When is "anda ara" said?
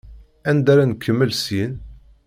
0.49-0.85